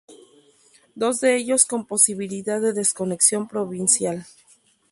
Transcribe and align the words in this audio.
Dos 0.95 1.19
de 1.19 1.35
ellos 1.35 1.65
con 1.65 1.85
posibilidad 1.85 2.59
de 2.59 2.73
desconexión 2.73 3.47
provincial. 3.47 4.25